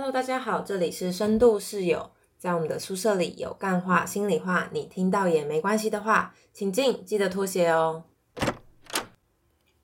[0.00, 2.08] Hello，大家好，这里是深度室友，
[2.38, 8.04] 在我们的宿舍里有干话、心里话，你听到也没关系的话，请进，记得脱鞋哦。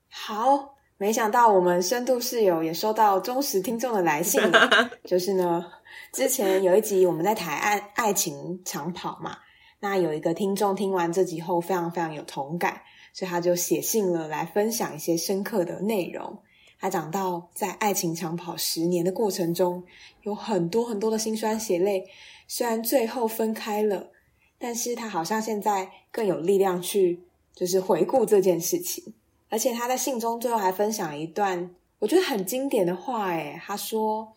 [0.09, 4.41] 好，没想到我们深度室友也收到忠实听众的来信，
[5.03, 5.67] 就是呢，
[6.13, 9.39] 之前有一集我们在谈爱爱情长跑嘛，
[9.81, 12.81] 那有一个听众听完这集后非常非常有同感，
[13.13, 16.39] 所以他就写信了来分享一些深刻的内容。
[16.85, 19.83] 他讲到，在爱情长跑十年的过程中，
[20.25, 22.07] 有很多很多的辛酸血泪。
[22.47, 24.11] 虽然最后分开了，
[24.59, 27.23] 但是他好像现在更有力量去，
[27.55, 29.15] 就是回顾这件事情。
[29.49, 34.35] 而且他在信中最后还分享一段我觉得很经典的话，诶他说：“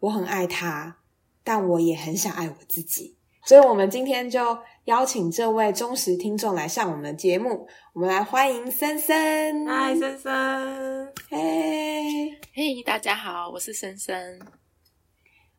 [0.00, 0.96] 我很爱他，
[1.44, 7.66] 但我也很想爱我自己。”所以，我们今天就邀请这位忠实听众来上我们的节目。
[7.94, 9.66] 我们来欢迎森森。
[9.66, 11.12] 嗨，森森。
[11.28, 14.38] 嘿，嘿，大家好，我是森森。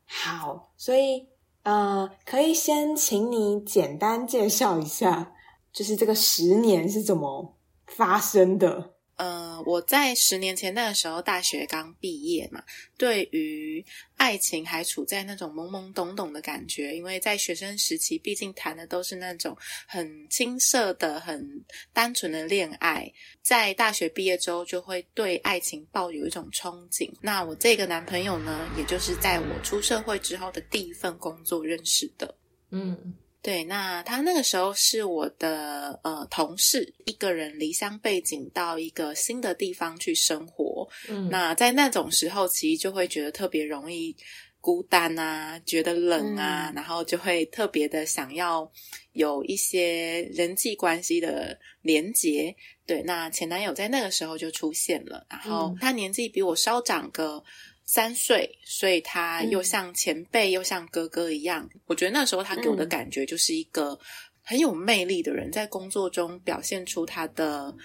[0.06, 1.28] 好，所以，
[1.64, 5.34] 呃，可以先请你简单介绍一下，
[5.74, 7.58] 就是这个十年是怎么
[7.88, 8.94] 发生的。
[9.22, 12.64] 呃，我在十年前那个时候，大学刚毕业嘛，
[12.98, 13.86] 对于
[14.18, 19.56] 爱情还处在那种懵懵懂懂的感觉，因为在学生时期，毕竟谈的都是那种
[19.88, 21.64] 很青涩的、很
[21.94, 23.14] 单纯的恋爱，
[23.44, 27.08] 在大学毕业之后，就会对爱情抱有一种憧憬。
[27.22, 32.36] 那我这个男朋友呢，也就是在我出社会之后的第一份工作认识的，
[32.72, 33.14] 嗯。
[33.44, 40.88] 对，那他那个时候是我的呃同事，一个人离乡背景到一个新的地方去生活。
[41.10, 44.16] 嗯，那在那种时候，其实就会觉得特别容易
[44.60, 48.72] 孤单啊，觉得冷啊，然后就会特别的想要
[49.14, 52.56] 有一些人际关系的连结。
[52.86, 57.44] 对，那前男友在那个时候就出现了，然后他年纪比我稍长个。
[57.86, 61.70] 三岁，所以他又像前辈又像哥哥一样。
[61.86, 64.00] 我觉得那时候他给我的感觉就是一个
[64.42, 67.76] 很有魅力的人，在工作中表现出他的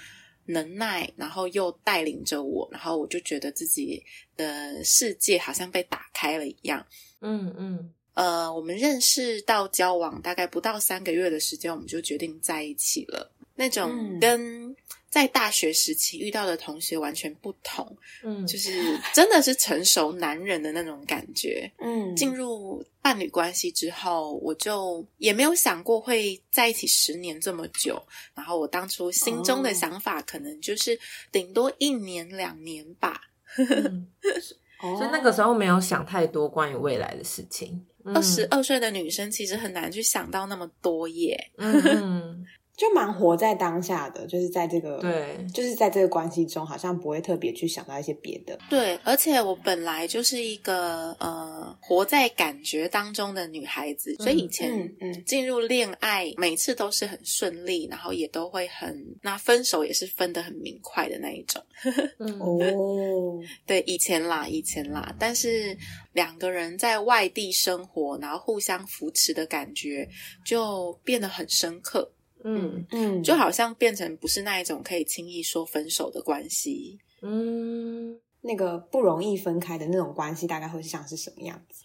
[0.46, 4.02] 能耐，然后又带领着我，然后我就觉得自己
[4.36, 6.86] 的世界好像被打开了一样。
[7.20, 13.32] 嗯嗯，呃，我们认识到交往大概不到三个月的时间，我们就决定在一起了。
[13.56, 14.64] 那种跟。
[15.08, 18.70] 在大学时期遇到的同学完全不同，嗯，就是
[19.14, 28.02] 真的是成熟男人的那种感觉，嗯，进入伴侣关系之后，我就也没有想过会在一起十年这么久，
[28.34, 30.98] 然后我当初心中的想法可能就是
[31.32, 33.18] 顶多一年两年吧，
[33.56, 37.86] 所以那个时候没有想太多关于未来的事情。
[38.04, 42.44] 二十二岁的女生其实很难去想到那么多耶，嗯。
[42.76, 48.58] 就蛮活在当下的，就是在这个对，就是在这个关系中，好像不会特别去想到一些别的。
[48.68, 61.62] 对，而且我本来就是一个呃活在感觉当中的女孩子，所以以前嗯进入恋爱，每次都是很顺利，然后也都会很那分手也是分得很明快的那一种。
[62.38, 65.74] 哦， 对，以前啦，以前啦，但是
[66.12, 70.06] 两个人在外地生活，然后互相扶持的感觉
[70.44, 72.12] 就变得很深刻。
[72.44, 76.98] 嗯嗯，就好像变成不是那一种可以轻易说分手的关系。
[77.22, 81.82] 嗯，那个不容易分开的那种关系，大概会像是什么样子？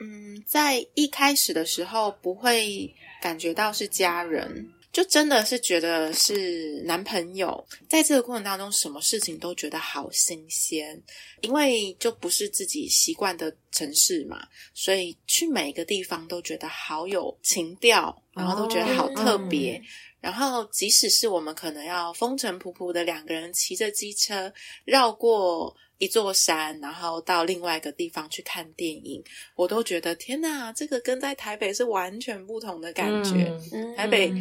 [0.00, 7.66] 嗯，在一开始的时候不会感觉到是家人，就真的是觉得是男朋友。
[7.88, 11.00] 在这个过程当中，什么事情都觉得好新鲜，
[11.42, 18.22] 因为就不是自己习惯的城市嘛，所以去每个地方都觉得好有情调。
[18.32, 19.82] 然后都觉得好特别，
[20.20, 24.50] 然后即使是我们可能要风尘仆仆的两个人骑着机车
[24.84, 29.22] 绕过一座山，然后到另外一个地方去看电影，
[29.56, 33.52] 我都觉得天哪，这个跟在台北是完全不同的感觉。
[33.96, 34.32] 台北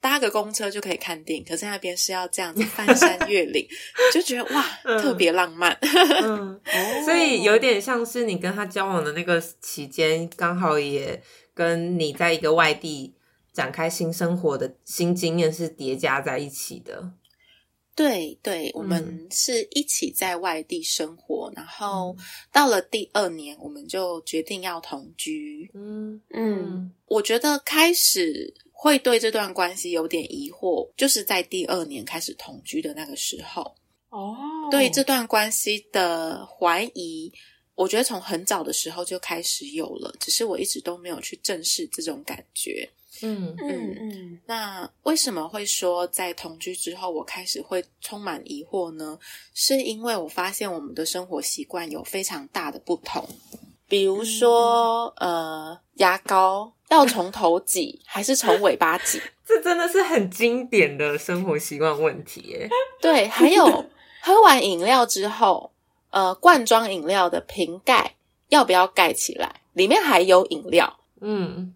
[0.00, 3.66] 搭个公车就可以看电影，可是那边是要这样子翻山越岭，
[4.12, 4.62] 就觉得哇，
[5.00, 5.78] 特别浪漫。
[7.04, 11.22] 所以有点像是你跟他交往的那个期间，刚好也
[11.54, 13.14] 跟你在一个外地。
[13.50, 17.10] 展开新生活的新经验是叠加在一起的，
[17.96, 22.16] 对对，我们是一起在外地生活，然后
[22.52, 25.68] 到了第二年，我们就决定要同居。
[25.74, 33.74] 嗯嗯，我觉得开始会对这段关系有点疑惑，就是在第二年开始同居的那个时候。
[34.10, 34.36] 哦，
[34.70, 37.32] 对这段关系的怀疑，
[37.74, 42.88] 我觉得从很早的时候就开始有了，只是我一直都没有去正视这种感觉。
[43.20, 49.18] 嗯嗯嗯，那为什么会说在同居之后我开始会充满疑惑呢？
[49.54, 53.28] 是因为我发现我们的生活习惯有非常大的不同。
[53.88, 59.20] 比如说，呃，牙膏要从头挤还是从尾巴挤？
[59.46, 62.68] 这真的是很经典的生活习惯问题耶。
[63.00, 63.64] 对，还有
[64.22, 65.72] 喝完饮料之后，
[66.10, 68.16] 呃，罐装饮料的瓶盖
[68.48, 69.62] 要不要盖起来？
[69.72, 70.98] 里面还有饮料。
[71.20, 71.72] 嗯，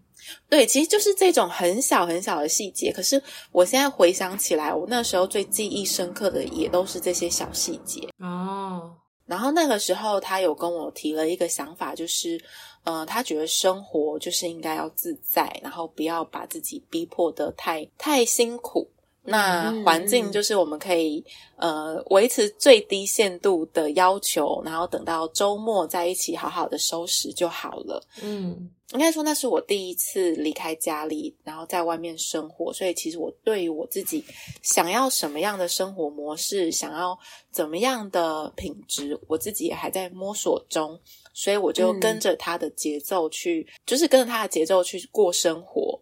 [0.49, 2.91] 对，其实就是这种很小很小的细节。
[2.91, 3.21] 可是
[3.51, 8.07] 我现在回想起来，我那时候最记忆深刻的也都是这些小细节。
[8.19, 8.91] 哦，
[9.25, 12.39] 然后那个时候，他有跟我提了一个想法，就是，
[12.83, 18.87] 呃，他觉得生活就是应该要自在，然后不要把自己逼迫的太太辛苦。
[19.25, 21.23] 那嗯环境就是我们可以
[21.55, 28.05] 呃维持最低限度的要求，然后等到周末在一起好好的收拾就好了。
[28.21, 34.23] 嗯应该说那是我第一次离开家里，然后在外面生活，所以其实我对于我自己
[34.61, 37.17] 想要什么样的生活模式，想要
[37.49, 40.99] 怎么样的品质，我自己也还在摸索中，
[41.33, 45.99] 所以我就嗯跟着他的节奏去，就是跟着他的节奏去过生活。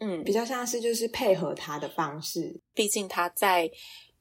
[0.00, 2.54] 嗯，比较像是就是配合他的方式。
[2.74, 3.70] 毕竟他在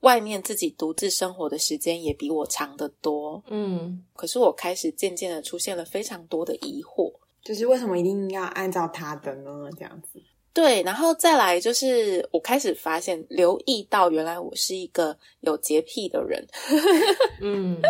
[0.02, 7.12] 外面自己独自生活的时间也比我长得多，嗯可是我开始渐渐的出现了非常多的疑惑。
[7.44, 9.68] 就是为什么一定要按照他的呢？
[9.76, 10.22] 这样子，
[10.54, 16.46] 对，然后再来就是我开始发现，留意到原来我是一个有洁癖的人。
[17.42, 17.82] 嗯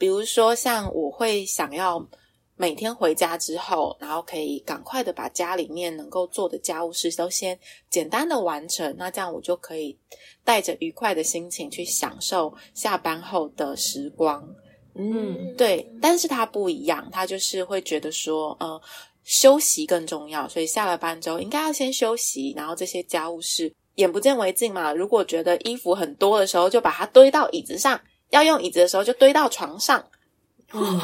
[0.00, 2.02] 比如说，像我会想要
[2.56, 7.58] 每天回家之后，然后可以赶快的把家里面能够做的家务事都先
[7.90, 9.94] 简单的完成，那这样我就可以
[10.42, 14.42] 带着愉快的心情去享受下班后的时光。
[14.94, 18.80] 嗯，对，但是他不一样，他就是会觉得说，呃，
[19.22, 24.94] 休息更重要，所以下了班之后应该要先休息，然后这些家务事眼不见为净嘛。
[24.94, 27.98] 如果觉得衣服很多的时候，就把它堆到椅子上；
[28.30, 30.04] 要用椅子的时候，就堆到床上。
[30.72, 31.00] 嗯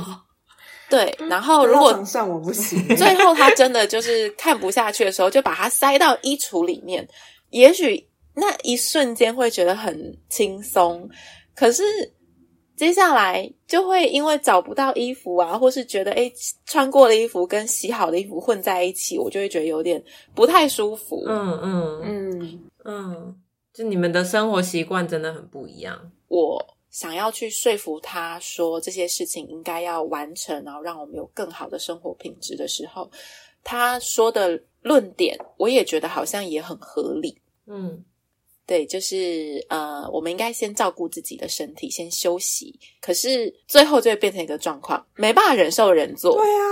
[0.88, 7.08] 对，然后如果床上我不行， 最后他真的就是看不下去的时候，就把它塞到衣橱里面。
[7.50, 11.08] 也许那一瞬间会觉得很轻松，
[11.56, 11.82] 可是
[12.76, 16.32] 接下来就会因为找不到衣服啊，或是觉得诶
[16.64, 20.00] 穿过的衣服跟洗好的衣服混在一起，我就会觉得有点
[20.36, 21.24] 不太舒服。
[21.26, 23.36] 嗯嗯嗯，嗯，
[23.74, 25.98] 就你们的生活习惯真的很不一样。
[26.28, 26.64] 我
[26.96, 33.10] 想要去说服他说这些事情应该要完成，然后让我们有更好的生活品质的时候，
[33.62, 37.38] 他说的论点，我也觉得好像也很合理。
[37.66, 38.02] 嗯
[38.64, 42.80] 对，就是呃，我们应该先照顾自己的身体，先休息。
[42.98, 46.34] 可是最后就会变成一个状况，没办法忍受人做。
[46.36, 46.64] 对啊，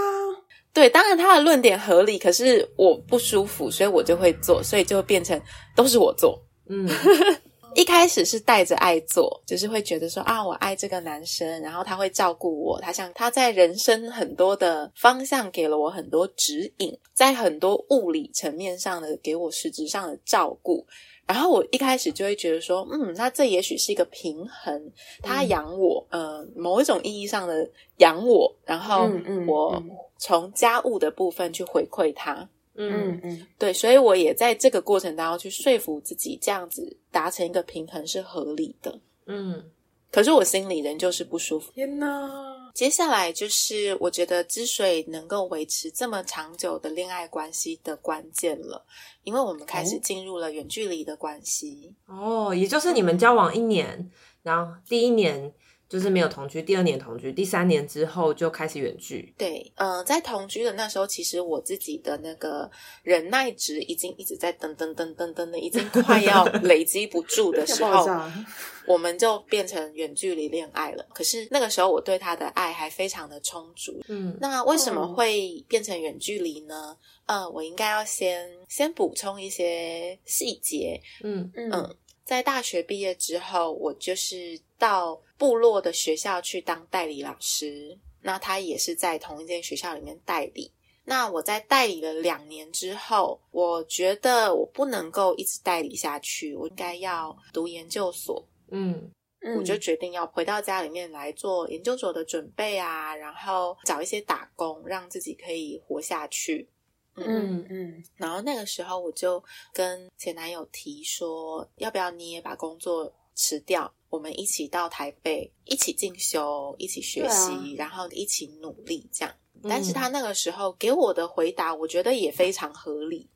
[0.72, 5.38] 对，当然他的论点合理，可是我不舒服，所以我就会做，所以就会变成
[5.76, 6.42] 都是我做。
[6.70, 6.88] 嗯
[7.74, 20.86] 一开始是带着爱做，就是会觉得说啊，我爱这个男生，然后他会照顾我，他像他在人生很多的方向给了我很多指引，在很多物理层面上的给我实质上的照顾。
[21.26, 24.92] 然后我一开始就会觉得说，嗯，那这也许是一个平衡，
[25.22, 32.48] 他养我，呃，某一种意义上的养我，然后嗯嗯我嗯从家务的部分去回馈他。
[32.76, 39.00] 嗯嗯嗯，对，所以我也在这个过程当中去说服自己，这样子达成一个平衡是合理的。
[39.26, 39.70] 嗯
[40.10, 41.72] 可是我心里仍旧是不舒服。
[41.72, 48.84] 天哪，接下来就是我觉得之所以能够维持这么长久的恋爱关系的关键了，
[49.24, 51.92] 因为我们开始哦进入了远距离的关系。
[52.06, 54.08] 哦，也就是你们交往一年，
[54.44, 55.52] 然后第一年
[55.94, 59.32] 就是没有同居，第二年同居，第三年之后就开始远距。
[59.38, 62.68] 对，嗯、在同居的那时候，其实我自己的那个
[63.04, 68.04] 忍耐值已经一直在噔噔噔噔噔的，已经快要 累积不住的时候，
[68.88, 71.06] 我们就变成远距离恋爱了。
[71.14, 74.02] 可是那个时候，我对他的爱还非常的充足。
[74.08, 76.96] 嗯那为什么嗯会变成远距离呢？
[77.26, 81.00] 呃，我应该要先先补充一些细节。
[81.22, 87.98] 嗯嗯嗯在大学毕业之后，我就是到部落的学校去当代理老师。
[88.20, 90.72] 那他也是在同一间学校里面代理。
[91.04, 98.46] 那我在代理了两年之后，我觉得我不能够一直代理下去，我应该要读研究所。
[98.70, 99.10] 嗯
[99.40, 106.68] 嗯我就决定要回到家里面来做研究所的准备啊，然后找一些打工，让自己可以活下去。
[107.16, 119.34] 嗯嗯然后那个时候我就跟前男友提说，要不要你也把工作辞掉，我们一起到台北，一起进修，一起学习，啊然后一起努力这样。
[119.34, 123.28] 嗯但是他那个时候给我的回答，我觉得也非常合理。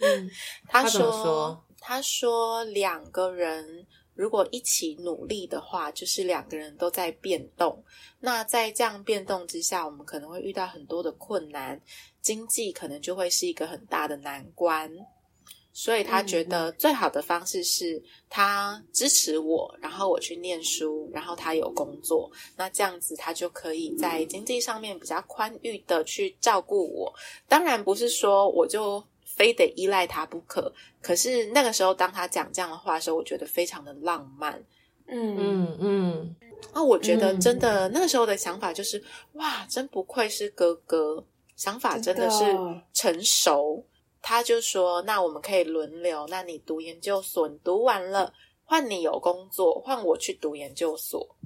[0.00, 0.30] 嗯
[0.68, 7.82] 他说他说两个人如果一起努力的话，就是两个人都在变动。
[8.20, 11.80] 那在这样变动之下，我们可能会遇到很多的困难，
[12.20, 14.90] 经济可能就会是一个很大的难关。
[15.78, 27.14] 所以他觉得最好的方式是他支持我，然后我去念书，然后他有工作，那这样子他就可以在经济上面比较宽裕的去照顾我。
[27.46, 34.60] 当然不是说我就非得依赖他不可，可是那个时候当他讲这样的话的时候，我觉得非常的浪漫。
[35.06, 36.36] 嗯嗯嗯，
[36.74, 39.00] 那我觉得真的那个时候的想法就是，
[39.34, 42.44] 哇，真不愧是哥哥，想法真的是
[42.92, 43.86] 成熟。
[44.20, 48.32] 他就说：“那我们可以轮流，那你读研究所，你读完了，
[48.64, 51.36] 换你有工作，换我去读研究所。”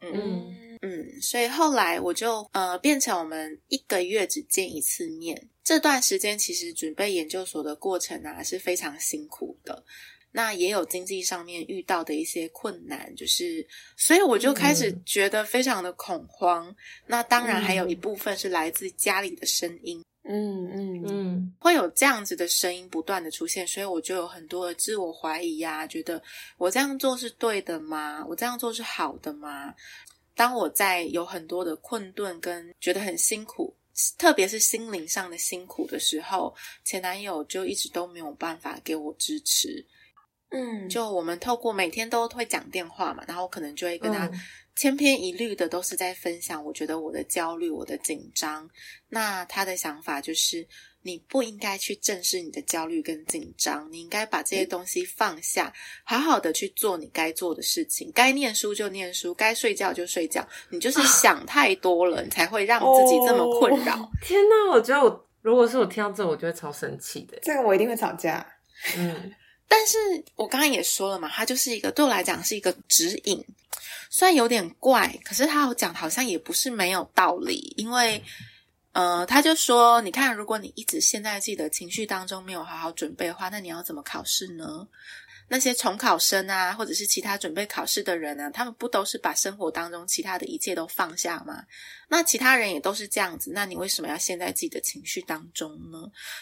[0.00, 5.48] 嗯嗯，所以后来我就呃变成我们一个月只见一次面。
[5.62, 9.84] 这段时间其实准备研究所的过程啊是非常辛苦的，
[10.32, 13.64] 那也有经济上面遇到的一些困难，就是
[13.96, 16.74] 所以我就开始觉得非常的恐慌。
[17.06, 20.02] 那当然还有一部分是来自家里的声音。
[20.24, 26.22] 嗯嗯嗯，会有这样子的声音不断的出现，所以我就有很多的自我怀疑呀，觉得
[26.58, 28.24] 我这样做是对的吗？
[28.28, 29.74] 我这样做是好的吗？
[30.34, 33.74] 当我在有很多的困顿跟觉得很辛苦，
[34.16, 39.84] 特别是心灵上的辛苦的时候，前男友就一直都没有办法给我支持。
[40.52, 44.30] 嗯，就我们透过每天都会讲电话嘛，然后可能就会跟他。
[44.74, 48.66] 千篇一律的都是在分享，我觉得我的焦虑，我的紧张。
[49.10, 50.66] 那他的想法就是，
[51.02, 55.70] 你不应该去正视你的焦虑跟紧张，你应该把这些东西放下，
[56.04, 58.10] 好好的去做你该做的事情。
[58.14, 60.48] 该念书就念书，该睡觉就睡觉。
[60.70, 64.10] 你就是想太多了，你才会让自己这么困扰。
[64.22, 67.38] 天哪，我觉得我如果是我听到这，我就会超生气的。
[67.42, 68.44] 这个我一定会吵架。
[68.96, 69.30] 嗯，
[69.68, 69.98] 但是
[70.36, 73.44] 我刚刚也说了嘛，它就是一个对我来讲是一个指引。
[74.10, 78.22] 虽然有点怪，可是他有讲好像也不是没有道理，因为，
[78.92, 84.86] 呃，他就说，你看，如果你一直陷在自己的情绪当中，没有好好准备的话，那你要怎么考试呢？
[85.48, 91.64] 那些重考生啊，或者是其他准备考试的人啊，他们不都是把生活当中其他的一切都放下吗？
[92.08, 95.98] 那其他人也都是这样子，那你为什么要陷在自己的情绪当中呢？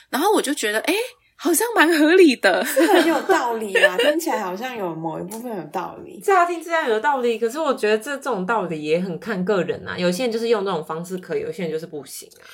[0.08, 0.94] 然后我就觉得，哎。
[1.42, 3.96] 好像蛮合理的， 很有道理啊！
[3.98, 6.20] 听起来好像有某一部分有道理。
[6.20, 9.96] 乍听之下有道理，可是我觉得这这种道理也很看个人啊。
[9.96, 12.44] 有些人就是用这种方式可以，有些人就是不行啊。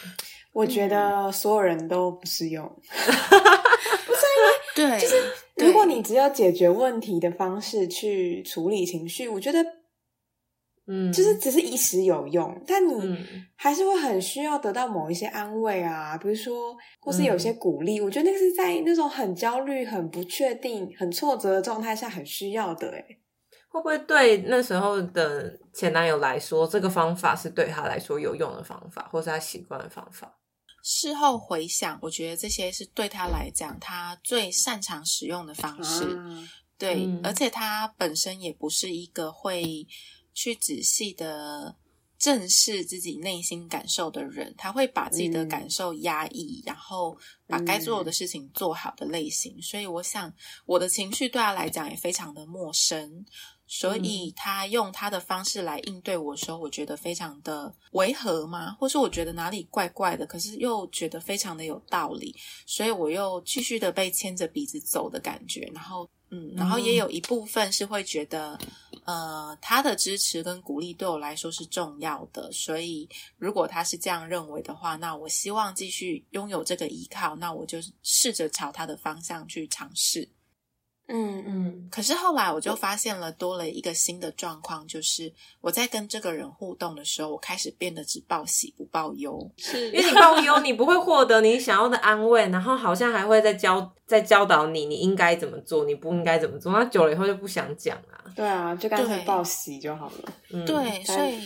[0.53, 4.23] 我觉得所有人都不适用， 不是
[4.77, 5.17] 因为对，就是
[5.57, 9.59] 如果你只有解决问题的方式去处理情绪，我觉得。
[10.89, 13.19] 嗯，就是只是一时有用，但你
[13.57, 18.01] 还是会很需要得到某一些安慰啊，比如说或是有些鼓励。
[18.01, 22.89] 我觉得那个是在那种很焦虑、很不确定、很挫折的状态下很需要的。
[22.91, 23.05] 诶
[23.69, 30.39] 会不会对那时候的前男友来说，这个方法是对他来说有用的方法，或是他习惯的方法？
[30.85, 36.17] 事后回想，我觉得这些是对他来讲他最擅长使用的方式。
[36.79, 39.85] 对，而且他本身也不是一个会。
[40.37, 41.75] 去仔细的
[42.19, 47.17] 正视自己内心感受的人，他会把自己的感受压抑，然后
[47.47, 49.61] 把该做的事情做好的类型。
[49.63, 50.33] 所以，我想
[50.67, 53.25] 我的情绪对他来讲也非常的陌生，
[53.67, 62.35] 所以他用他的方式来应对我的时候，我觉得非常的违和嘛，或是我觉得哪里怪怪的，可是又觉得非常的有道理，
[62.67, 66.07] 所以我又继续的被牵着鼻子走的感觉，然后。
[66.29, 68.59] 嗯，然后也有一部分是会觉得，
[69.07, 73.09] 呃，他的支持跟鼓励对我来说是重要的，所以
[73.39, 80.29] 如果他是这样认为的话，那我希望继续拥有这个依靠，那我就试着朝他的方向去尝试。
[81.09, 89.49] 嗯嗯，可是后来我就发现了多了一个新的状况，就是我在跟这个人互动的时候，我开始变得只报喜不报忧。
[89.57, 96.73] 是 因为你报忧，你不会获得你想要的安慰，然后好像还会在教在教导你你应该怎么做，你不应该怎么做。
[96.73, 98.25] 那久了以后就不想讲啊。
[98.35, 100.33] 对啊，就干脆报喜就好了。
[100.67, 101.39] 对，所以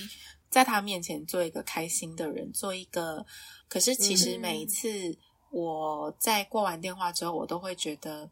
[0.49, 3.27] 在他面前做一个开心的人，做一个。
[3.69, 4.89] 可是其实每一次
[5.51, 8.31] 我在挂完电话之后，我都会觉得。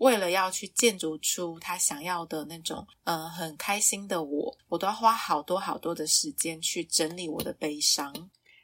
[0.00, 8.12] 为了要去建筑出他想要的那种，呃，很开心的我，我都要花好多好多的时间去整理我的悲伤。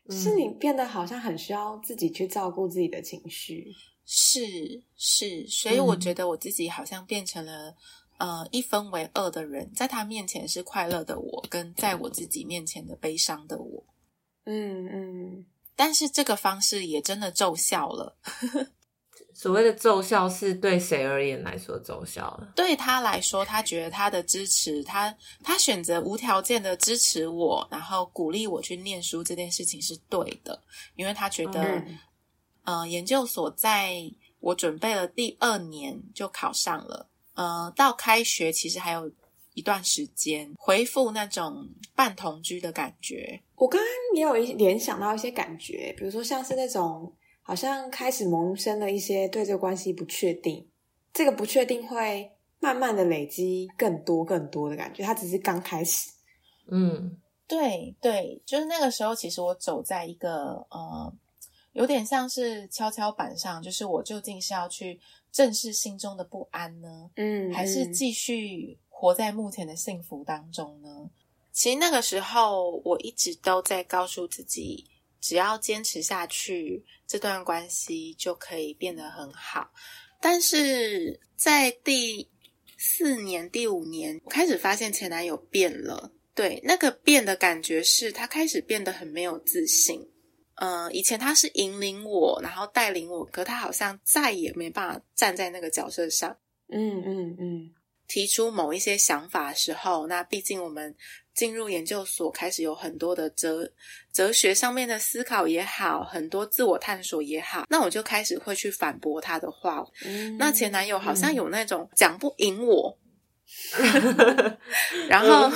[0.09, 3.75] 是你变得好像很需要自己去照顾自己的情绪，
[4.05, 7.75] 是是，所以我觉得我自己好像变成了
[8.19, 13.85] 呃一分为二的人，在他面前是快乐的我，跟在我自己面前的悲伤的我。
[14.45, 18.17] 嗯嗯，但是这个方式也真的奏效了。
[19.39, 22.49] 所谓的奏效是对谁而言来说奏效呢？
[22.57, 25.15] 对他来说，他觉得他的支持，他
[25.45, 30.59] 他选择无条件的支持我，然后鼓励我去念书这件事情是对的，
[30.95, 31.99] 因为他觉得，嗯
[32.65, 39.13] 呃，研究所在我准备了第二年就考上了，呃，到开学其实还有
[39.53, 43.39] 一段时间，回复那种半同居的感觉。
[43.57, 47.13] 我刚刚也有一联想到一些感觉，比如说像是那种
[47.47, 50.69] 好像开始萌生了一些对这个关系不确定，
[51.13, 56.11] 这个不确定会慢慢的累积更多更多的感觉，它只是刚开始。
[56.69, 61.15] 嗯对对，就是那个时候，其实我走在一个呃，
[61.73, 64.99] 有点像是跷跷板上，就是我究竟是要去
[65.31, 71.09] 正视心中的不安呢，嗯，还是嗯继续活在目前的幸福当中呢？
[71.53, 74.85] 其实那个时候，我一直都在告诉自己，
[75.27, 79.73] 只要坚持下去，这段关系就可以变得很好。
[80.21, 82.31] 但是在第
[82.79, 86.13] 四年、第五年，我开始发现前男友变了。
[86.33, 90.01] 对，那个变的感觉是他开始变得很没有自信。
[90.55, 96.39] 呃，以前他是引领我，然后带领我，可他好像再也没办法站在那个角色上。
[96.69, 97.75] 嗯嗯嗯
[98.07, 100.95] 提出某一些想法的时候，那毕竟我们
[101.37, 103.71] 进入研究所，开始有很多的哲
[104.13, 109.85] 哲学上面的思考也好，很多自我探索也好，那我就开始会去反驳他的话。
[110.05, 112.99] 嗯，那前男友好像有那种讲不赢我，
[115.09, 115.53] 然后，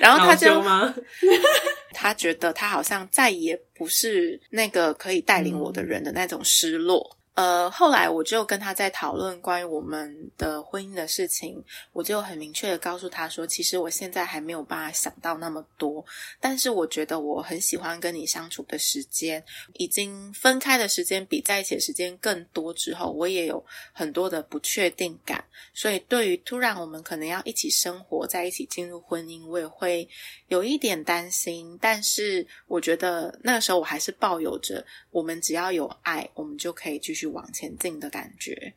[0.00, 0.60] 然后他就？
[1.96, 7.16] 他觉得他好像再也不是那个可以带领我的人的那种失落。
[7.34, 11.60] 呃，后来我就跟他在讨论关于我们的婚姻的事情，
[11.92, 16.04] 我就很明确的告诉他说，其实我现在还没有办法想到那么多，
[16.38, 30.08] 但是我觉得我很喜欢跟你相处的时间，已经分开的时间比在一起的时间更多之后，我也有很多的不确定感，所以对于突然我们可能要一起生活在一起进入婚姻，我也会
[30.46, 38.74] 有一点担心，但是我觉得那个时候我还是抱有着我们只要有爱，我们就可以继续往前进的感觉。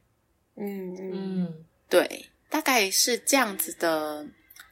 [0.56, 4.26] 嗯嗯嗯对，大概是这样子的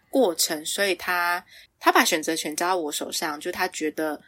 [0.09, 1.45] 过程，所以他
[1.79, 4.21] 他把选择权交到我手上，就他觉得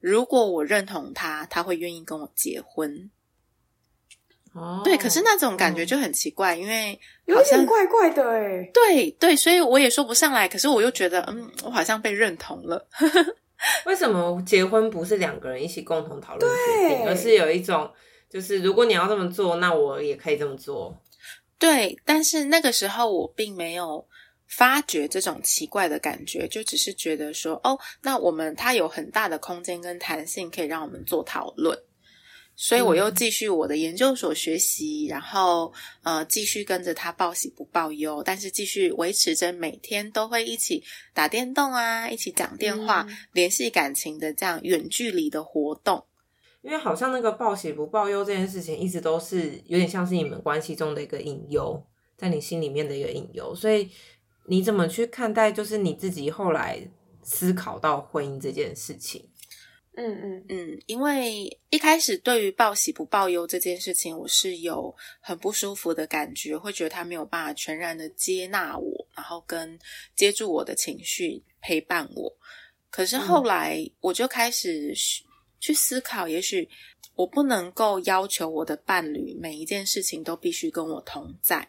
[0.00, 3.10] 如果我认同他，他会愿意跟我结婚。
[4.54, 8.70] 哦，对，可是那种感觉就很奇怪，因为有点怪怪的哎。
[8.72, 10.48] 对对，所以我也说不上来。
[10.48, 12.88] 可是我又觉得，嗯，我好像被认同了。
[13.84, 17.92] 为什么结婚不是两个人一起共同讨论决定，而是有一种
[18.30, 20.96] 就是如果你要这么做，那我也可以这么做。
[21.58, 24.06] 对，但是那个时候我并没有
[24.46, 31.76] 发觉这种奇怪的感觉，就只是觉得说，哦，那我们它有很大的空间跟弹性，可以让我们做讨论。
[32.60, 40.82] 所以我又继续我的研究所学习，然后呃继续跟着他报喜不报忧，但是继续维持着每天都会一起
[41.14, 46.04] 打电动啊，一起讲电话、嗯联系感情的这样远距离的活动。
[46.62, 51.82] 因为好像那个报喜不报忧这件事情，一直都是有点像是你们关系中的一个隐忧，
[52.16, 53.54] 在你心里面的一个隐忧。
[53.54, 53.88] 所以
[54.46, 56.80] 你怎么去看待，就是你自己后来
[57.22, 59.24] 思考到婚姻这件事情？
[60.00, 69.76] 嗯嗯嗯，因为一开始对于报喜不报忧这件事情，我是有很不舒服的感觉，会觉得他没有办法全然的接纳我，然后跟
[70.14, 72.32] 接住我的情绪，陪伴我。
[72.90, 74.94] 可是后来我就开始
[75.60, 76.68] 去去思考，也许
[77.14, 81.68] 我不能够要求我的伴侣每一件事情都必须跟我同在。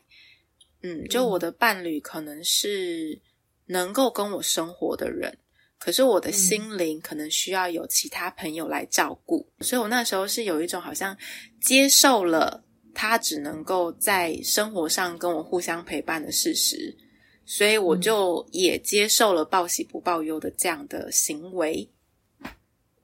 [0.81, 3.19] 嗯，就我的伴侣可能是
[3.65, 5.37] 能够跟我生活的人，
[5.77, 11.17] 可是我的心灵可能需要有其他朋友来照顾，所以我那时候是有一种好像
[11.59, 16.95] 接受了他只能够在生活上跟我互相陪伴的事实，
[17.45, 21.89] 所以我就也接受了报喜不报忧的这样的行为。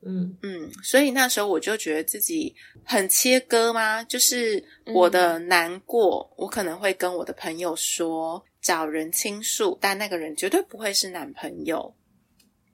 [0.07, 4.03] 嗯嗯，所以那时候我就觉得自己很切割吗？
[4.03, 4.63] 就是
[4.93, 11.95] 我的难过，我可能会跟我的朋友说，找人倾诉，但那个人绝对不会是男朋友。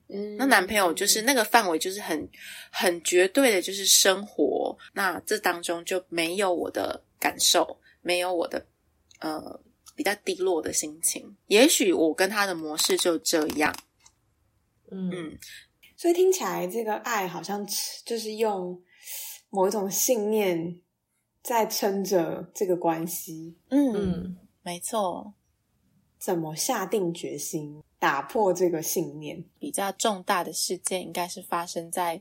[0.08, 2.28] 嗯，那男朋友就是那个范围，就是很
[2.70, 4.76] 很绝对的，就是生活。
[4.92, 8.66] 那这当中就没有我的感受，没有我的
[9.20, 9.58] 呃
[9.96, 11.34] 比较低落的心情。
[11.46, 13.74] 也许我跟他的模式就这样。
[14.90, 15.38] 嗯嗯，
[16.02, 17.64] 所以听起来这个爱好像
[18.04, 18.82] 就是用
[19.50, 20.80] 某一种信念
[21.44, 23.56] 在撑着这个关系。
[23.68, 25.34] 嗯，嗯没错。
[26.18, 29.44] 怎么下定决心打破这个信念？
[29.60, 32.20] 比较重大的事件应该是发生在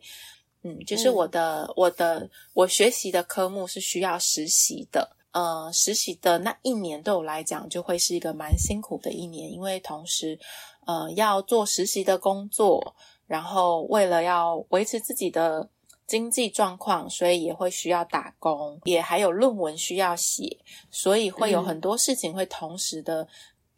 [0.61, 5.17] 嗯，就是我的我的我学习的科目是需要实习的。
[5.31, 10.37] 呃，实习的那一年对我来讲就会是一个蛮辛苦的一年，因为同时
[10.85, 12.95] 呃要做实习的工作，
[13.31, 15.69] 然后为了要维持自己的
[16.05, 20.57] 经济状况，所以也会需要打工，也还有论文需要写，
[20.89, 23.25] 所以会有很多事情会同时的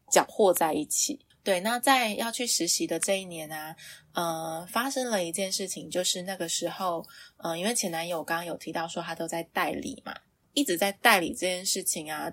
[0.09, 1.19] 搅和在一起。
[1.43, 3.75] 对，那在要去实习的这一年啊，
[4.13, 7.05] 呃，发生了一件事情，就是那个时候，
[7.37, 10.15] 呃，因为前男友刚刚有提到说他都在代理嘛。
[10.53, 12.31] 一直在代理这件事情啊，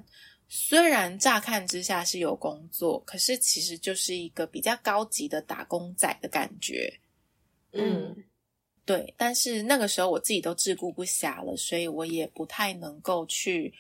[0.49, 7.01] 虽然乍看之下是有工作，可是其实就是一个比较高级的打工仔的感觉。
[7.73, 8.25] 嗯，
[8.85, 9.15] 对。
[9.17, 13.73] 但是那个时候我自己都自顾不暇了，所以我也不太能够去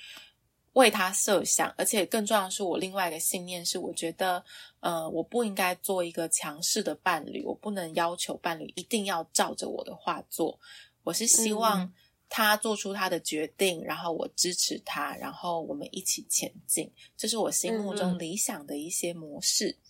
[0.72, 1.72] 为他设想。
[1.76, 4.44] 而且更重要的是，我另外一个信念是，我觉得
[4.80, 10.58] 呃，我不应该做一个强势的伴侣，我不能要求伴侣一定要照着我的话做。
[11.04, 11.92] 我是希望。
[12.32, 19.70] 他做出他的决定，然后我支持他，然后我们一起前进，这是我心目中理想的一些模式。
[19.70, 19.82] 嗯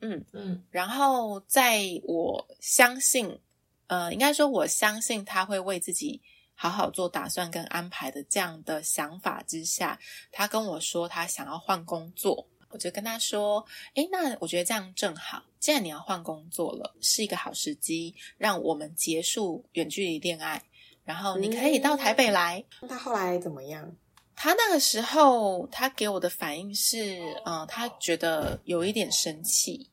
[0.00, 3.38] 嗯嗯，然后在我相信，
[3.86, 6.20] 呃，应该说我相信他会为自己
[6.54, 9.98] 好好做打算跟安排的这样的想法之下，
[10.32, 20.62] 他跟我说他想要换工作，我就跟他说，诶，那我觉得这样正好，既然你要换工作了，是一个好时机，让我们结束远距离恋爱。
[21.02, 22.64] 然后你可以到台北来。
[22.88, 23.96] 他后来怎么样？
[24.36, 29.89] 他那个时候，他给我的反应是，嗯，他觉得有一点生气。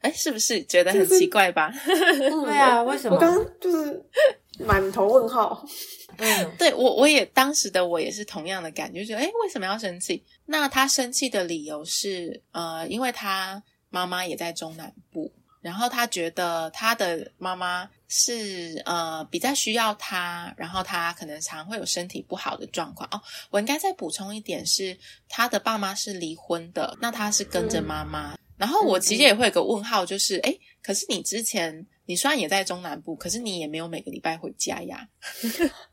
[0.00, 1.72] 哎哎，是不是觉得很奇怪吧？
[1.84, 3.16] 对啊，为什么？
[3.16, 4.02] 我刚刚就是
[4.58, 5.66] 满头问号。
[6.18, 10.24] 嗯， 对我我也当时的我也是同样的感觉，觉得哎，为什么要生气？
[10.46, 15.32] 那他生气的理由是，呃，因为他妈妈也在中南部。
[15.62, 23.20] 然后他觉得他的妈妈是呃比较需要他，然后他可能常会有身体不好的状况哦。
[23.50, 24.96] 我应该再补充一点是，
[25.28, 28.38] 他的爸妈是离婚的，那他是跟着妈妈。
[28.56, 35.06] 然后我其实也会有个问号，就是哎，可是你之前你虽然也在中南部，可是你也没有每个礼拜回家呀。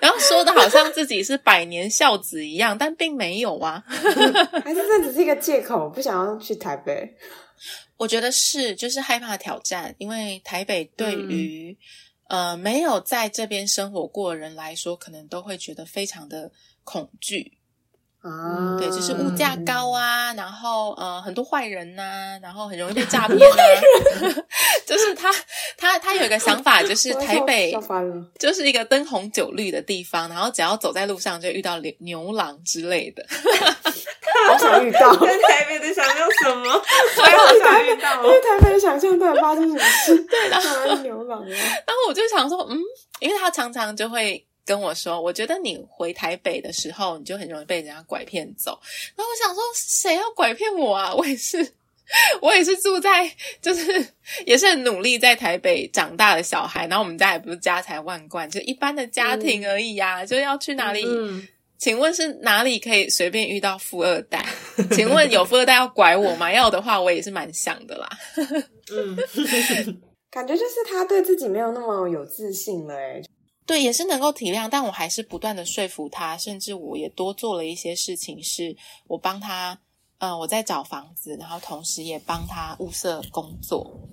[0.00, 3.84] 然后说的好像自己是百年孝子一样，但并没有啊。
[4.64, 7.16] 还是这只是一个借口，不想要去台北。
[7.96, 11.76] 我觉得是，就是害怕挑战，因为台北对于
[12.28, 16.50] 呃没有在这边生活过的人来说，可能都会觉得非常的
[16.82, 17.58] 恐惧
[18.22, 18.76] 啊。
[18.78, 23.56] 对，就是物价高啊，然后呃很多坏人呐，然后很容易被诈骗啊。
[24.86, 25.30] 就是他
[25.76, 27.72] 他他有一个想法，就 是台北
[28.38, 33.24] 就是一个灯红酒绿的地方，然后只要走在路上就遇到牛牛郎之类的。
[34.46, 36.72] 好想遇到，在台北的想象什么？
[36.72, 40.16] 我也好想遇到，因为台北的想象到底发生什么事？
[40.24, 41.46] 对，然后牛郎啊。
[41.48, 42.78] 然后我就想说，嗯，
[43.20, 48.78] 因为他常常就会跟我说，我觉得你回台北的时候，你就很容易被人家拐骗走。
[49.16, 51.12] 然后我想说，谁要拐骗我啊？
[51.12, 51.72] 我也是，
[52.40, 53.28] 我也是住在，
[53.60, 54.06] 就是
[54.46, 56.86] 也是很努力在台北长大的小孩。
[56.86, 60.24] 然后我们家也不是家财万贯，就一般的家庭而已呀。
[60.24, 61.04] 就要去哪里？
[61.76, 64.46] 请问是哪里可以随便遇到富二代？
[64.92, 66.52] 请问有富二代要拐我吗？
[66.52, 68.08] 要的话，我也是蛮想的啦。
[68.94, 69.18] 嗯，
[70.30, 73.20] 感觉就是他对自己没有那么有自信了，哎，
[73.66, 79.78] 对，也是能够体谅，但我还是不断的说服他，甚至我也多做了一些事情，是我帮他，
[80.18, 84.08] 嗯，我在找房子，然后同时也帮他物色工作，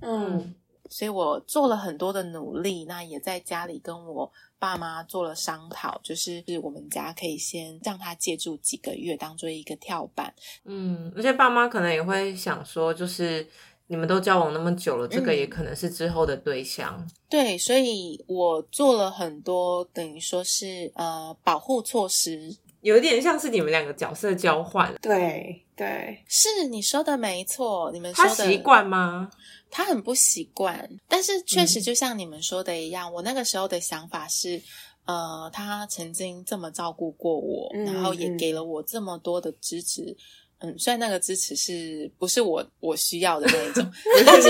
[0.00, 0.54] 嗯，
[0.88, 4.32] 所以我做了很多的努力，那也在家里跟我。
[4.56, 10.32] 爸妈做了商讨，就是我们家可以先让他借住几个月，当做一个跳板。
[10.64, 13.46] 嗯，而且爸妈可能也会想说，就是
[13.86, 17.06] 你们都交往那么久了，这个也可能是之后的对象。
[17.28, 24.94] 对，所以我做了很多，等于说是呃保护措施，有点像是你们两个角色交换。
[25.02, 27.90] 对对，是你说的没错。
[27.92, 29.30] 你们他习惯吗？
[29.70, 34.62] 他很不习惯，但是确实就像你们说的一样，我那个时候的想法是，
[35.04, 40.16] 呃，他曾经这么照顾过我，然后也给了我这么多的支持，嗯，
[40.78, 43.90] 虽然那个支持是不是我我需要的那一种，
[44.26, 44.48] 但是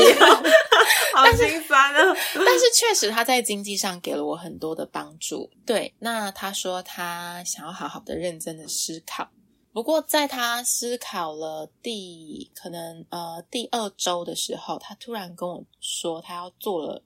[1.15, 5.51] 好心酸啊，但是确实他在经济上给了我很多的帮助。
[5.65, 9.31] 对，那他说他想要好好的、认真的思考。
[9.73, 17.03] 不过，在他思考了第可能呃第二周的时候，他突然跟我说，他要做了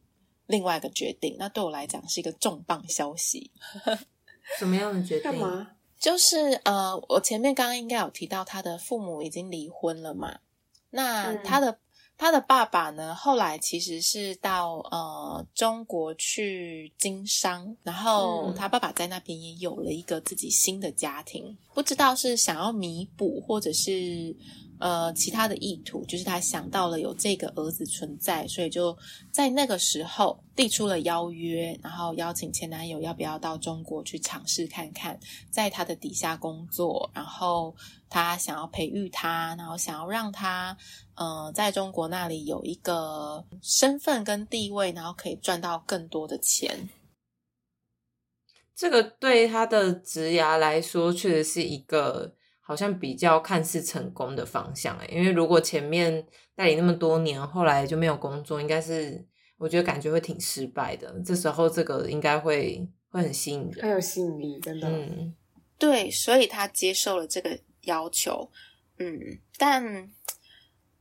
[0.46, 1.36] 另外一个决定。
[1.38, 3.50] 那对我来讲是一个重磅消息。
[4.58, 5.32] 什么样的决定？
[5.98, 10.38] 就是呃，我前面刚刚应该有提到，他的父母已经离婚了嘛。
[10.90, 11.78] 那他的
[12.16, 24.36] 他的爸爸呢，后来其实是到呃中国去经商，然后他爸爸在那边也有了一个自己新的家庭，不知道是想要弥补，或者是。
[24.80, 28.96] 呃，其他的意图就是他想到了有这个儿子存在，所以就
[29.32, 35.18] 在那个时候递出了邀约，然后邀请前男友要不要到中国去尝试看看，
[35.50, 37.74] 在他的底下工作，然后
[38.08, 40.76] 他想要培育他，然后想要让他
[41.16, 46.88] 呃在中国那里有一个身份跟地位，然后可以赚到更多的钱。
[48.76, 52.37] 这个对他的职涯来说，确实是一个。
[52.68, 56.22] 好像比较看似成功的方向哎，因为如果前面
[56.54, 59.26] 代理那么多年，后来就没有工作，应该是
[59.56, 61.10] 我觉得感觉会挺失败的。
[61.24, 64.86] 这时候这个应该会会很吸引人，很有吸引力，真的。
[64.86, 65.34] 嗯，
[65.78, 68.50] 对，所以他接受了这个要求。
[68.98, 69.18] 嗯，
[69.56, 70.10] 但，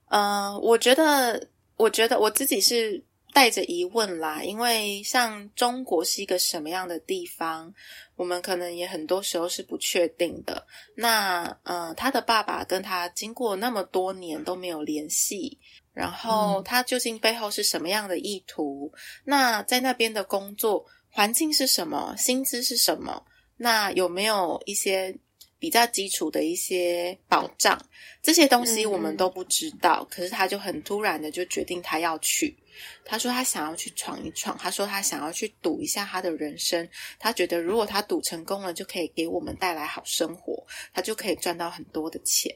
[0.05, 3.03] 呃，我觉得，我觉得我自己是。
[3.37, 7.71] 带着疑问啦，因为像中国是一个什么样的地方，
[8.15, 10.65] 我们可能也很多时候是不确定的。
[10.95, 15.59] 那呃，他的爸爸跟他经过那么多年都没有联系，
[15.93, 18.91] 然后他究竟背后是什么样的意图？
[19.23, 22.15] 那在那边的工作环境是什么？
[22.17, 23.23] 薪资是什么？
[23.55, 25.15] 那有没有一些
[25.59, 27.79] 比较基础的一些保障？
[28.21, 30.05] 这些东西我们都不知道。
[30.09, 32.57] 可是他就很突然的就决定他要去。
[33.03, 36.87] 他说他想要去闯一闯，他说他想要去赌一下他的人生。
[37.17, 42.55] 他觉得如果他赌成功了，就可以给我们带来好生活，他就可以赚到很多的钱。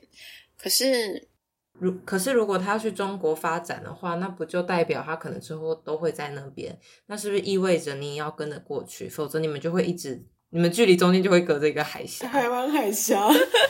[0.58, 1.28] 可是，
[1.74, 6.78] 如可是如果他要去中国发展的话，那不就代表他可能之后都会在那边？
[7.08, 9.10] 那是不是意味着你也要跟着过去？
[9.10, 13.28] 否则你们就会一直，你们距离中间就会隔着一个海峡，台湾海峡。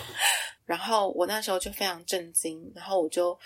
[0.66, 3.40] 然后我那时候就非常震惊，然后我就。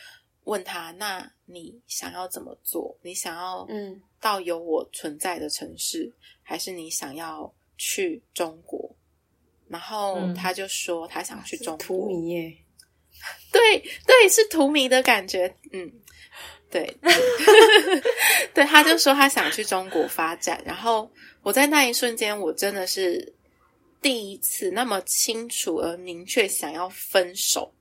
[0.46, 2.96] 问他，那你想要怎么做？
[3.02, 8.96] 你想要嗯到有我存在的城市，还是你想要去中国？
[9.68, 11.84] 然后他就说他想去中国。
[11.84, 12.58] 图迷耶，
[13.52, 15.52] 对对，是图迷的感觉。
[15.74, 15.92] 嗯，
[16.70, 16.98] 对，
[18.54, 20.62] 对，他就说他想去中国发展。
[20.66, 21.10] 然后
[21.42, 23.34] 我在那一瞬间，我真的是
[24.02, 27.72] 第一次那么清楚而明确想要分手。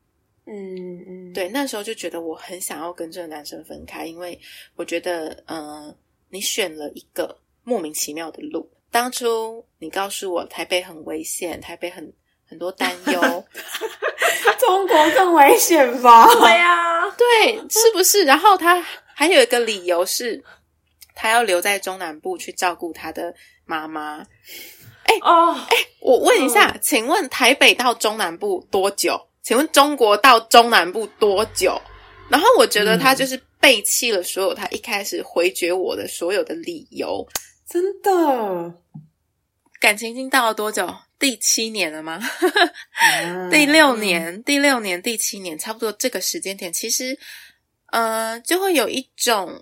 [0.46, 4.38] 嗯嗯，对，那时候就觉得我很想要跟这个男生分开，因为
[4.76, 5.96] 我觉得，嗯，
[6.28, 8.70] 你选了一个莫名其妙的路。
[8.90, 12.12] 当初你告诉我台北很危险，台北很
[12.54, 13.44] 很多担忧，
[14.60, 16.32] 中国更危险吧？
[16.32, 18.22] 对呀，对，是不是？
[18.24, 18.80] 然后他
[19.12, 20.40] 还有一个理由是，
[21.16, 24.24] 他要留在中南部去照顾他的妈妈。
[25.06, 29.20] 哎哦，哎，我问一下，请问台北到中南部多久？
[29.42, 31.82] 请问中国到中南部多久？
[32.28, 37.26] 然后我觉得他就是背弃了所有他一开始回绝我的所有的理由，
[37.68, 38.72] 真的
[39.84, 40.96] 感情已经到了多久？
[41.18, 42.18] 第七年了吗？
[43.52, 47.18] 第六年，第六年，第七年，差不多这个时间点，其实
[47.92, 49.60] 呃，就会有一种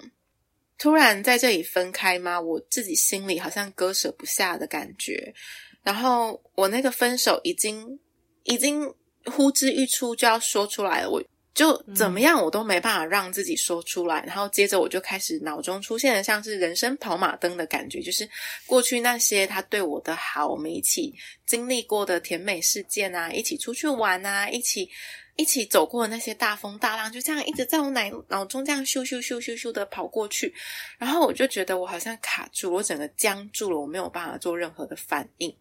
[0.78, 2.40] 突然在这里分开吗？
[2.40, 5.34] 我自己心里好像割舍不下的感觉。
[5.82, 7.98] 然后我那个分手已经
[8.44, 8.94] 已经。
[9.24, 11.22] 呼之欲出就要说出来了，我
[11.54, 14.24] 就怎么样我都没办法让自己说出来。
[14.26, 18.28] 然后接着我就开始脑中出现了像是人生跑马灯的感觉，就是
[18.66, 24.88] 过去那些他对我的好，我们一起经历过的甜美事件啊，一起出去玩啊，一起
[25.36, 30.54] 一起走过的那些大风大浪，就这样一直在我脑脑中这样咻咻咻咻咻的跑过去。
[30.98, 35.54] 然后我就觉得我好像卡住，我整个僵住了，我没有办法做任何的反应。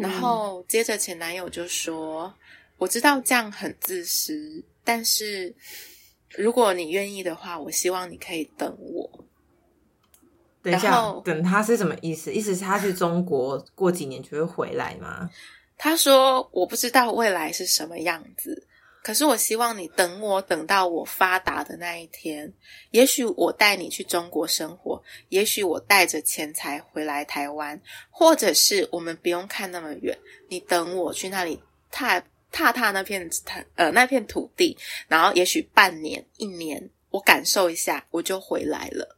[0.00, 2.32] 然后接着前男友就说。
[2.80, 5.54] 我知道这样很自私，但是
[6.30, 9.24] 如果你愿意的话，我希望你可以等我。
[10.62, 12.32] 等一下，等他是什么意思？
[12.32, 15.28] 意思是他去中国过几年就会回来吗？
[15.76, 18.66] 他说：“我不知道未来是什么样子，
[19.02, 22.50] 可是我希望你等我，等到我发达的那一天。
[22.92, 27.78] 也许我带你去中国生活，也许我带着钱财回来台湾，
[28.10, 33.36] 或者是我们不用看那么远，你等我去那里踏。”踏踏那片土，
[33.76, 34.76] 呃，那片土地，
[35.08, 39.16] 然后也许半年、一年，我感受一下，我就回来了。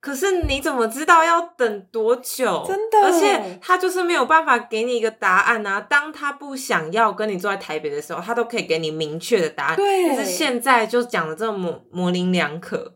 [0.00, 2.62] 可是你怎么知道要等多久？
[2.68, 5.80] 真的，而且他就是没有办法给你一个答案啊。
[5.80, 9.76] 当他不想要跟你坐在台北的时候，他都可以给你明确的答案。
[9.76, 12.94] 对，但是现在就讲的这么模模棱两可。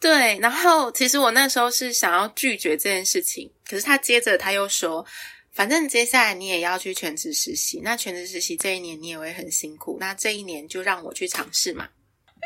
[0.00, 5.06] 对，然后其实我那时候是想要拒绝这件事情，可是他接着他又说。
[5.60, 11.86] 反正接下来你也要去全职实习，那全职实习这一年你也会很辛苦，那这一年就让我去尝试嘛。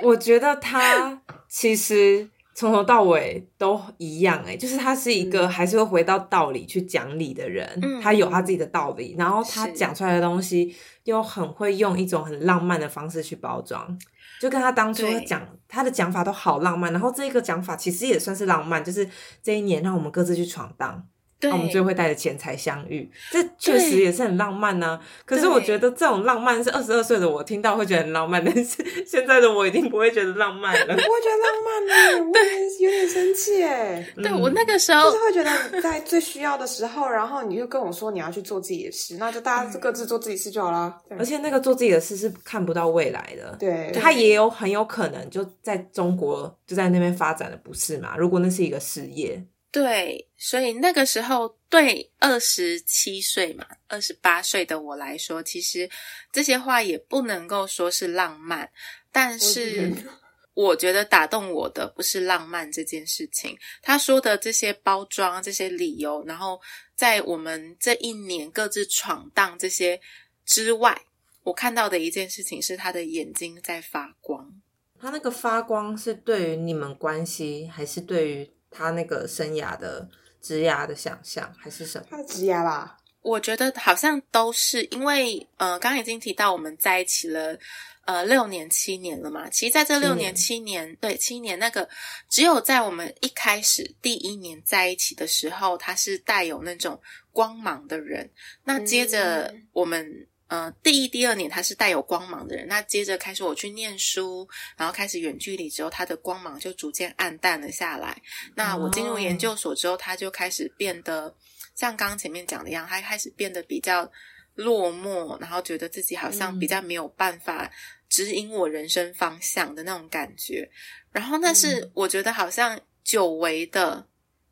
[0.02, 10.74] 我觉得他其实从头到尾都一样、欸，就是他是一个嗯还是会回到道理去讲理的人，嗯他有他自己的道理，然后他讲出来的东西
[11.04, 13.96] 又很会用一种很浪漫的方式去包装。
[14.40, 19.08] 就跟他当初讲他的讲法都好浪漫，然后这个讲法其实也算是浪漫，就是
[19.40, 21.06] 这一年让我们各自去闯荡，
[21.44, 21.50] 对。
[21.50, 30.94] 那我们最会带着钱财相遇，这确实也是很浪漫呐、可是我对觉得这种浪漫是二十二岁的我听到会觉得很浪漫，但是现在的我一定不会觉得浪漫了。
[30.94, 34.06] 不会觉得浪漫呢， 我有点生气哎。
[34.16, 34.30] 对。
[34.30, 34.40] 嗯。
[34.40, 40.98] 我那个时候就是会觉得在最需要的时候，然后你就跟我说你要去做自己的事，那就大家各自做自己事就好啦。
[41.18, 48.16] 而且那个做自己的事是看不到未来的，对，他也有很有可能就在中国就在那边发展的，不是嘛？
[48.16, 49.42] 如果那是一个事业，
[49.74, 55.90] 对，所以那个时候对二十七岁嘛，二十八岁的我来说，其实
[56.30, 58.70] 这些话也不能够说是浪漫，
[59.10, 59.92] 但是
[60.54, 66.60] 我觉得打动我的不是浪漫这件事情，他说的这些包装、这些理由，然后
[66.94, 70.00] 在我们这一年各自闯荡这些
[70.46, 70.96] 之外，
[71.42, 74.54] 我看到的一件事情是他的眼睛在发光。
[75.00, 80.08] 他那个发光是对于你们关系，还是对于他那个生涯的
[80.42, 82.06] 职涯的想象，还是什么？
[82.10, 87.56] 他的职涯吧，我觉得好像都是因为，呃，刚刚已经提到我们在一起了，
[88.04, 89.48] 呃，六年七年了嘛。
[89.48, 91.88] 其实，在这六年七年，对七年那个，
[92.28, 98.28] 只有在我们一开始第一年在一起的时候，他是带有那种光芒的人。
[98.64, 100.26] 那接着嗯我们。
[100.48, 108.20] 呃，第一、第二年他是带有光芒的人，那接着开始我去念书，然后开始远距离之后，他的光芒就逐渐暗淡了下来。
[108.54, 111.34] 那我进入研究所之后，他就开始变得
[111.74, 114.10] 像刚刚前面讲的一样，他开始变得比较
[114.54, 117.70] 落寞，然后觉得自己好像比较没有办法
[118.08, 120.70] 指引我人生方向的那种感觉。
[121.10, 124.06] 然后那是我觉得好像久违的、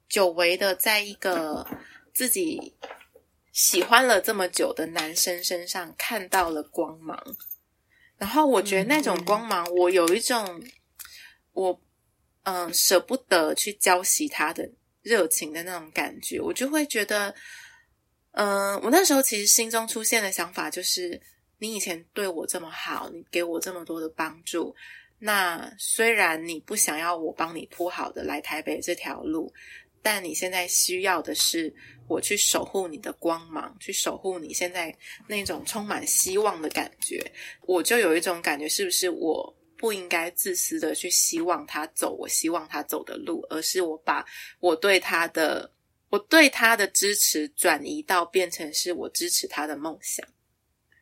[0.08, 1.66] 久违的，在一个
[2.14, 2.74] 自己
[3.52, 7.36] 喜欢了这么久的男生身上看到了光芒。
[8.18, 10.62] 然后我觉得那种光芒，我有一种
[11.52, 11.80] 我
[12.44, 14.68] 嗯、舍不得去浇熄他的
[15.02, 17.32] 热情的那种感觉，我就会觉得，
[18.32, 21.20] 嗯、我那时候其实心中出现的想法就是，
[21.58, 24.74] 你以前对我这么好，你给我这么多的帮助，
[25.20, 29.54] 那虽然你不想要我帮你铺好的来台北这条路，
[30.02, 31.72] 但你现在需要的是
[32.08, 34.94] 我去守护你的光芒，去守护你现在
[35.28, 37.24] 那种充满希望的感觉。
[37.62, 44.24] 我就有一种感觉，是不是我不应该自私的去希望他走我希望他走的路，而是我把
[44.60, 45.72] 我对他的
[46.10, 50.26] 我对他的支持转移到变成是我支持他的梦想。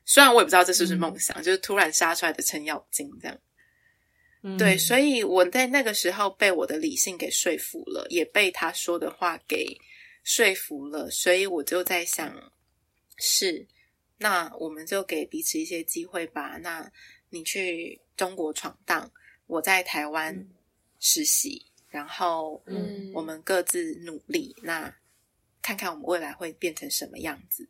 [0.04, 3.38] 虽然我也不知道这是不是梦想，就是突然杀出来的程咬金这样。
[4.58, 9.78] 对，所以以我在那个时候被我的理性给说服了，也被他说的话给
[10.24, 12.52] 说服了，所以我就在想，
[13.18, 13.66] 是，
[14.16, 16.56] 那我们就给彼此一些机会吧。
[16.56, 16.90] 那
[17.28, 19.12] 你去中国闯荡，
[19.46, 20.48] 我在台湾嗯
[21.00, 24.94] 实习，然后嗯我们各自努力，那
[25.60, 27.68] 看看我们未来会变成什么样子。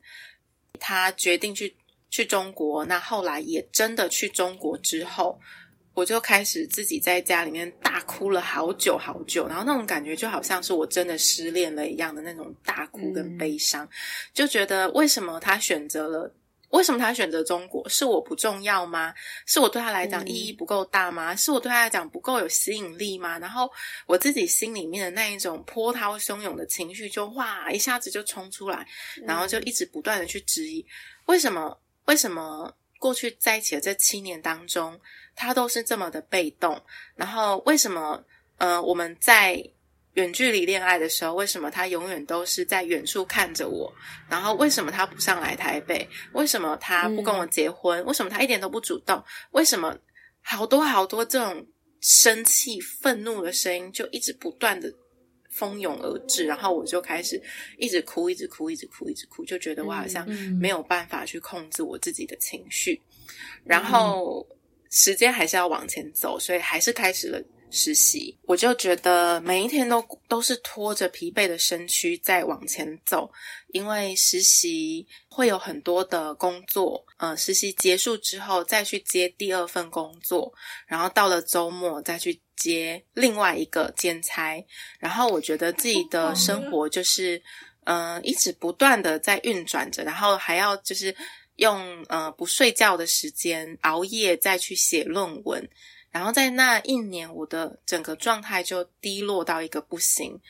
[0.79, 1.75] 他决定去
[2.11, 5.41] 去中国，那后来也真的去中国之后，
[5.95, 13.89] 我就开始自己在家里面大哭了好久好久，然后那种感觉就好像是我真的失恋了一样的那种大哭跟悲伤，
[14.33, 16.35] 就觉得为什么他选择了。
[16.71, 17.89] 为什么他选择中国？
[17.89, 19.13] 是我不重要吗？
[19.45, 21.35] 是我对他来讲嗯意义不够大吗？
[21.35, 23.41] 是我对他来讲不够有吸引力吗？
[23.41, 23.69] 然后
[24.07, 28.87] 我自己心里面的那一种波涛汹涌的情绪就哇一下子就冲出来，
[29.27, 30.87] 然后就一直不断的去质疑，
[31.27, 31.77] 为什么？
[32.07, 35.01] 为什么过去在一起的这七年当中，
[35.35, 36.81] 他都是这么的被动？
[37.17, 38.23] 然后为什么？
[38.59, 39.59] 呃，我们在
[40.13, 43.91] 远距离恋爱的时候，为什么他永远都是在远处看着我？
[44.29, 46.07] 然后为什么他不上来台北？
[46.35, 48.05] 为什么他不跟我结婚？
[48.05, 49.25] 为什么他一点都不主动？
[49.53, 49.97] 为什么
[50.43, 51.67] 好多好多这种
[52.03, 54.93] 生气、愤怒的声音就一直不断的
[55.51, 56.47] 蜂拥而至？
[56.47, 57.41] 然后我就开始
[57.77, 63.01] 一直哭，一直哭，一直哭，一直哭，就觉得我好像嗯没有办法去控制我自己的情绪。
[63.65, 64.47] 然后
[64.91, 67.43] 时间还是要往前走，所以还是开始了。
[67.71, 73.31] 实习，我就觉得每一天都都是拖着疲惫的身躯在往前走，
[73.69, 80.53] 因为实习会有很多的工作，呃，实习结束之后再去接第二份工作，
[80.87, 84.63] 然后到了周末再去接另外一个兼差，
[84.99, 87.41] 然后我觉得自己的生活就是，
[87.85, 91.15] 呃，一直不断的在运转着，然后还要就是
[91.57, 95.69] 用呃不睡觉的时间熬夜再去写论文。
[96.11, 100.41] 然后在那一年，我的整个状态就低落到一个不行。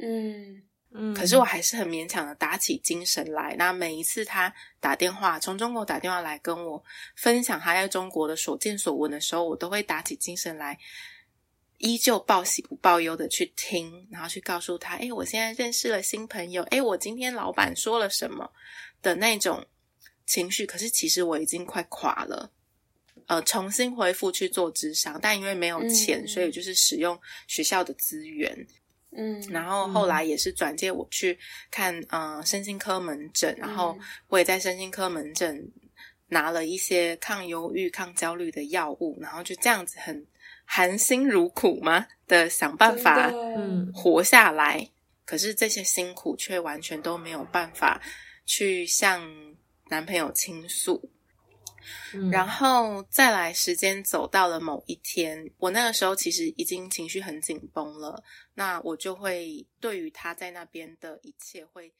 [0.00, 3.54] 嗯嗯，可是我还是很勉强的打起精神来。
[3.58, 6.82] 那每一次他打电话从中国打电话来跟我
[7.16, 10.78] 分享他在中国的所见所闻的时候，我都会打起精神来，
[11.78, 18.50] 依旧报喜不报忧的去听，然后去告诉他：哎，我现在认识了新朋友，哎，我今天老板说了什么
[19.02, 19.66] 的那种
[20.26, 20.64] 情绪。
[20.64, 22.50] 可是其实我已经快垮了。
[23.28, 28.66] 呃，重新恢复去做智商，但因为没有钱，嗯所以就是使用学校的资源。
[29.10, 31.38] 嗯，然后后来也是转介我去
[31.70, 35.70] 看呃身心科门诊，然后嗯我也在身心科门诊
[36.28, 40.26] 拿了一些抗忧郁、抗焦虑的药物，然后就这样子很
[40.64, 43.30] 含辛茹苦嘛的想办法
[43.94, 44.90] 活下来。
[45.24, 48.00] 可是这些辛苦却完全都没有办法
[48.46, 49.22] 去向
[49.90, 51.10] 男朋友倾诉。
[52.14, 58.22] 嗯然后再来，时间走到了某一天，我那个时候其实已经情绪很紧绷了，
[58.54, 61.94] 那我就会对于他在那边的一切会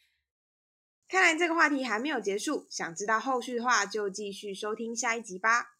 [1.09, 5.78] 看来这个话题还没有结束，想知道后续的话就继续收听下一集吧。